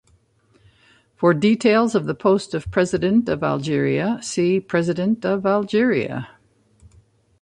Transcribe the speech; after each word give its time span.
For 1.15 1.31
details 1.31 1.93
of 1.93 2.07
the 2.07 2.15
post 2.15 2.55
of 2.55 2.71
President 2.71 3.29
of 3.29 3.43
Algeria 3.43 4.17
see: 4.23 4.59
"President 4.59 5.23
of 5.23 5.45
Algeria" 5.45 6.27